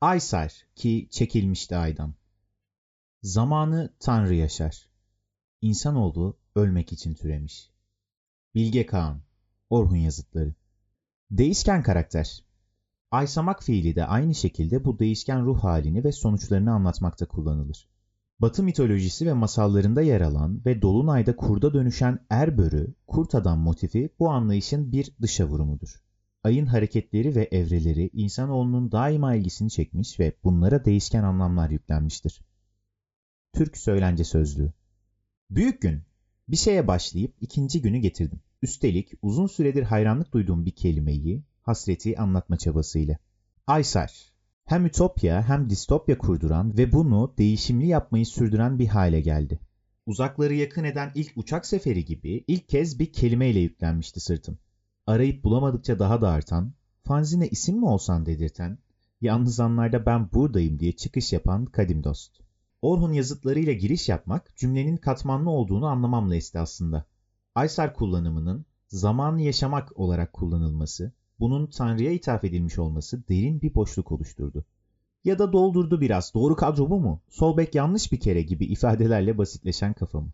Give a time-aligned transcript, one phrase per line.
[0.00, 2.14] Aysar ki çekilmişti aydan.
[3.22, 4.88] Zamanı Tanrı yaşar.
[5.60, 7.70] İnsanoğlu ölmek için türemiş.
[8.54, 9.22] Bilge Kağan,
[9.70, 10.54] Orhun Yazıtları
[11.30, 12.44] Değişken karakter
[13.10, 17.88] Aysamak fiili de aynı şekilde bu değişken ruh halini ve sonuçlarını anlatmakta kullanılır.
[18.40, 24.30] Batı mitolojisi ve masallarında yer alan ve Dolunay'da kurda dönüşen Erbörü, kurt adam motifi bu
[24.30, 26.07] anlayışın bir dışa vurumudur.
[26.48, 32.40] Ayın hareketleri ve evreleri insanoğlunun daima ilgisini çekmiş ve bunlara değişken anlamlar yüklenmiştir.
[33.52, 34.72] Türk Söylence Sözlüğü
[35.50, 36.02] Büyük gün.
[36.48, 38.40] Bir şeye başlayıp ikinci günü getirdim.
[38.62, 43.18] Üstelik uzun süredir hayranlık duyduğum bir kelimeyi, hasreti anlatma çabasıyla.
[43.66, 44.32] Aysar.
[44.64, 49.60] Hem ütopya hem distopya kurduran ve bunu değişimli yapmayı sürdüren bir hale geldi.
[50.06, 54.58] Uzakları yakın eden ilk uçak seferi gibi ilk kez bir kelimeyle yüklenmişti sırtım.
[55.08, 56.72] Arayıp bulamadıkça daha da artan,
[57.04, 58.78] fanzine isim mi olsan dedirten,
[59.20, 62.40] yalnız anlarda ben buradayım diye çıkış yapan kadim dost.
[62.82, 67.06] Orhun yazıtlarıyla giriş yapmak cümlenin katmanlı olduğunu anlamamla esti aslında.
[67.54, 74.64] Aysar kullanımının zamanı yaşamak olarak kullanılması, bunun Tanrı'ya ithaf edilmiş olması derin bir boşluk oluşturdu.
[75.24, 77.22] Ya da doldurdu biraz, doğru kadro bu mu?
[77.28, 80.30] Sol bek yanlış bir kere gibi ifadelerle basitleşen kafamı.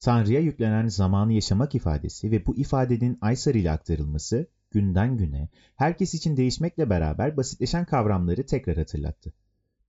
[0.00, 6.36] Tanrı'ya yüklenen zamanı yaşamak ifadesi ve bu ifadenin Aysar ile aktarılması günden güne herkes için
[6.36, 9.32] değişmekle beraber basitleşen kavramları tekrar hatırlattı.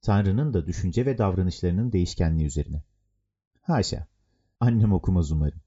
[0.02, 2.84] Tanrı'nın da düşünce ve davranışlarının değişkenliği üzerine.
[3.62, 4.08] Haşa,
[4.60, 5.62] annem okumaz umarım.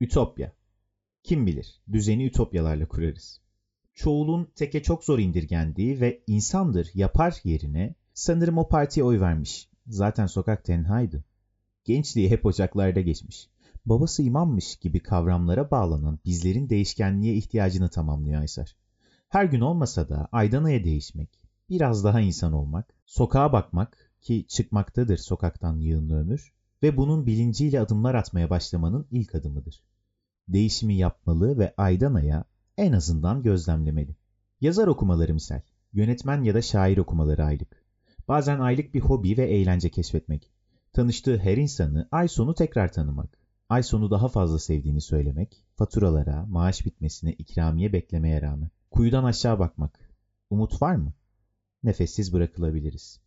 [0.00, 0.52] Ütopya.
[1.22, 3.40] Kim bilir, düzeni ütopyalarla kurarız.
[3.94, 9.68] Çoğulun teke çok zor indirgendiği ve insandır yapar yerine sanırım o partiye oy vermiş.
[9.86, 11.24] Zaten sokak tenhaydı.
[11.84, 13.48] Gençliği hep ocaklarda geçmiş.
[13.86, 18.76] Babası imammış gibi kavramlara bağlanan bizlerin değişkenliğe ihtiyacını tamamlıyor Aysar.
[19.28, 25.16] Her gün olmasa da aydan aya değişmek, biraz daha insan olmak, sokağa bakmak ki çıkmaktadır
[25.16, 26.52] sokaktan yığınlı ömür
[26.82, 29.82] ve bunun bilinciyle adımlar atmaya başlamanın ilk adımıdır.
[30.48, 32.44] Değişimi yapmalı ve aydan aya
[32.76, 34.16] en azından gözlemlemeli.
[34.60, 35.60] Yazar okumaları misal,
[35.92, 37.84] yönetmen ya da şair okumaları aylık.
[38.28, 40.50] Bazen aylık bir hobi ve eğlence keşfetmek.
[40.92, 43.43] Tanıştığı her insanı ay sonu tekrar tanımak.
[43.68, 48.70] Ay sonu daha fazla sevdiğini söylemek, faturalara, maaş bitmesine ikramiye beklemeye rağmen.
[48.90, 50.16] Kuyudan aşağı bakmak.
[50.50, 51.12] Umut var mı?
[51.82, 53.20] Nefessiz bırakılabiliriz.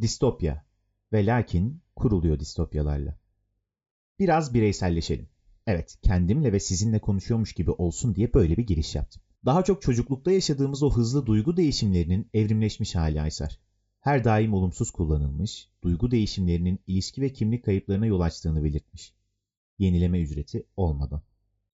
[0.00, 0.64] Distopya
[1.12, 3.18] ve lakin kuruluyor distopyalarla.
[4.18, 5.28] Biraz bireyselleşelim.
[5.66, 9.22] Evet, kendimle ve sizinle konuşuyormuş gibi olsun diye böyle bir giriş yaptım.
[9.44, 13.60] Daha çok çocuklukta yaşadığımız o hızlı duygu değişimlerinin evrimleşmiş hali Aysar.
[14.04, 19.14] Her daim olumsuz kullanılmış, duygu değişimlerinin ilişki ve kimlik kayıplarına yol açtığını belirtmiş.
[19.78, 21.22] Yenileme ücreti olmadan.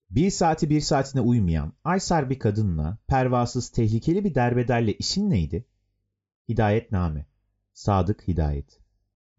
[0.09, 5.65] Bir saati bir saatine uymayan Aysar bir kadınla pervasız tehlikeli bir derbederle işin neydi?
[6.49, 7.25] Hidayetname.
[7.73, 8.79] Sadık Hidayet.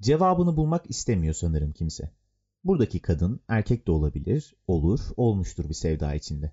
[0.01, 2.11] Cevabını bulmak istemiyor sanırım kimse.
[2.65, 6.53] Buradaki kadın erkek de olabilir, olur, olmuştur bir sevda içinde.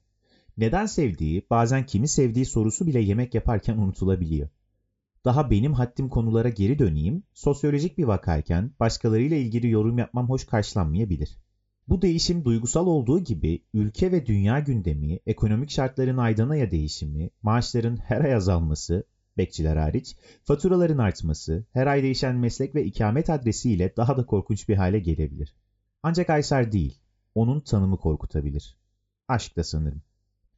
[0.58, 4.50] Neden sevdiği, bazen kimi sevdiği sorusu bile yemek yaparken unutulabiliyor.
[5.26, 11.38] Daha benim haddim konulara geri döneyim, sosyolojik bir vakayken başkalarıyla ilgili yorum yapmam hoş karşılanmayabilir.
[11.88, 18.22] Bu değişim duygusal olduğu gibi ülke ve dünya gündemi, ekonomik şartların aydanaya değişimi, maaşların her
[18.22, 19.04] ay azalması,
[19.38, 24.76] bekçiler hariç, faturaların artması, her ay değişen meslek ve ikamet adresiyle daha da korkunç bir
[24.76, 25.56] hale gelebilir.
[26.04, 27.00] Ancak Aysar değil,
[27.36, 28.78] onun tanımı korkutabilir.
[29.28, 30.02] Aşk da sanırım.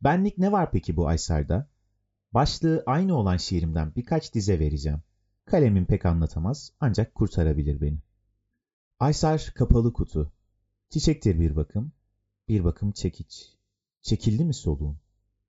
[0.02, 1.68] Benlik ne var peki bu Aysar'da?
[2.34, 5.03] Başlığı aynı olan şiirimden birkaç dize vereceğim.
[5.46, 7.97] Kalemim pek anlatamaz ancak kurtarabilir beni.
[9.00, 10.31] Aysar kapalı kutu.
[10.90, 11.92] Çiçektir bir bakım.
[12.47, 13.50] Bir bakım çekiç.
[14.02, 14.97] Çekildi mi soluğun?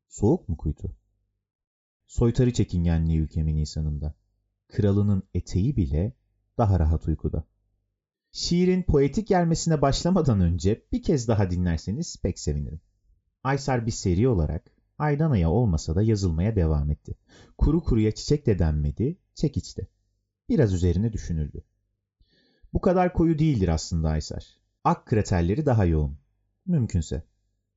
[0.09, 0.97] Soğuk mu kuytu?
[2.06, 4.14] Soytarı çekingenliği ülkemin insanında.
[4.69, 6.12] Kralının eteği bile
[6.59, 7.44] daha rahat uykuda.
[8.32, 12.81] Şiirin poetik gelmesine başlamadan önce bir kez daha dinlerseniz pek sevinirim.
[13.44, 17.15] Aysar bir seri olarak aydan aya olmasa da yazılmaya devam etti.
[17.59, 19.89] Kuru kuruya çiçek de denmedi, çekiçti.
[20.49, 21.62] Biraz üzerine düşünüldü.
[22.73, 24.47] Bu kadar koyu değildir aslında Aysar.
[24.85, 26.19] Ak kraterleri daha yoğun.
[26.67, 27.23] Mümkünse.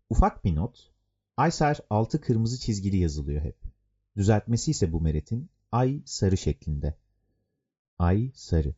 [0.10, 0.92] Ufak bir not.
[1.38, 3.58] Aysar altı kırmızı çizgili yazılıyor hep.
[4.18, 6.96] Düzeltmesi ise bu meretin ay sarı şeklinde.
[8.00, 8.74] Ay sarı.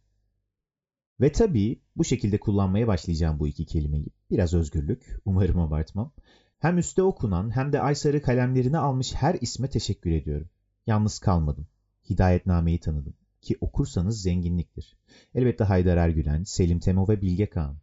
[1.21, 4.07] Ve tabii bu şekilde kullanmaya başlayacağım bu iki kelimeyi.
[4.31, 6.11] Biraz özgürlük, umarım abartmam.
[6.59, 10.49] Hem üstte okunan hem de ay sarı kalemlerini almış her isme teşekkür ediyorum.
[10.87, 11.67] Yalnız kalmadım.
[12.09, 13.13] Hidayetnameyi tanıdım.
[13.41, 14.97] Ki okursanız zenginliktir.
[15.35, 17.77] Elbette Haydar Ergülen, Selim Temo ve Bilge Kağan.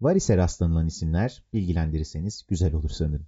[0.00, 3.26] Var ise rastlanılan isimler bilgilendirirseniz güzel olur sanırım.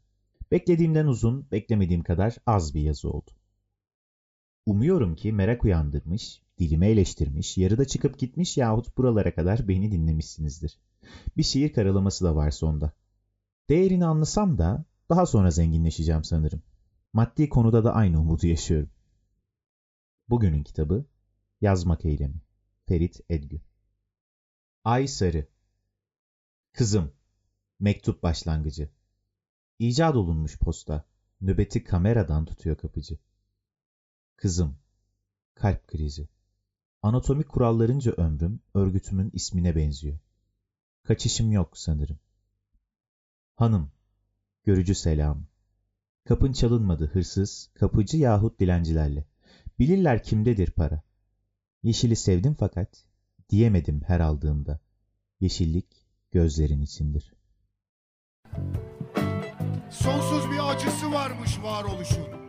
[0.51, 3.31] Beklediğimden uzun, beklemediğim kadar az bir yazı oldu.
[4.67, 10.79] Umuyorum ki merak uyandırmış, dilimi eleştirmiş, yarıda çıkıp gitmiş yahut buralara kadar beni dinlemişsinizdir.
[11.37, 12.93] Bir şiir karalaması da var sonda.
[13.69, 16.63] Değerini anlasam da daha sonra zenginleşeceğim sanırım.
[17.13, 18.91] Maddi konuda da aynı umudu yaşıyorum.
[20.29, 21.05] Bugünün kitabı
[21.61, 22.41] Yazmak Eylemi
[22.87, 23.61] Ferit Edgü
[24.85, 25.47] Ay Sarı
[26.73, 27.13] Kızım
[27.81, 28.91] Mektup başlangıcı
[29.79, 31.05] İcat olunmuş posta.
[31.41, 33.19] Nöbeti kameradan tutuyor kapıcı.
[34.37, 34.79] Kızım.
[35.55, 36.29] Kalp krizi.
[37.03, 40.19] Anatomik kurallarınca ömrüm örgütümün ismine benziyor.
[41.03, 42.19] Kaçışım yok sanırım.
[43.57, 43.91] Hanım.
[44.65, 45.47] Görücü selamı.
[46.25, 49.25] Kapın çalınmadı hırsız, kapıcı yahut dilencilerle.
[49.79, 51.03] Bilirler kimdedir para.
[51.83, 53.05] Yeşili sevdim fakat
[53.51, 54.81] diyemedim her aldığımda.
[55.41, 55.87] Yeşillik
[56.33, 57.35] gözlerin içindir.
[59.91, 62.46] Sonsuz bir acısı varmış varoluşun.